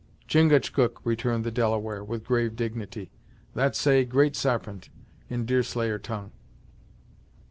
"Chingachgook," 0.27 0.99
returned 1.03 1.43
the 1.43 1.51
Delaware 1.51 2.03
with 2.03 2.23
grave 2.25 2.55
dignity. 2.55 3.11
"That 3.53 3.75
say 3.75 4.03
Great 4.03 4.35
Sarpent, 4.35 4.89
in 5.29 5.45
Deerslayer 5.45 5.99
tongue." 5.99 6.31